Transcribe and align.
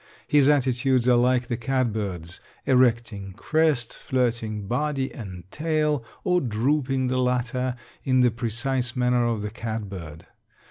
His 0.27 0.49
attitudes 0.49 1.07
are 1.07 1.15
like 1.15 1.45
the 1.45 1.57
catbird's 1.57 2.39
erecting 2.65 3.33
crest, 3.33 3.93
flirting 3.95 4.65
body 4.67 5.13
and 5.13 5.43
tail, 5.51 6.03
or 6.23 6.41
drooping 6.41 7.05
the 7.05 7.19
latter 7.19 7.75
in 8.03 8.21
the 8.21 8.31
precise 8.31 8.95
manner 8.95 9.25
of 9.27 9.43
the 9.43 9.51
catbird. 9.51 10.25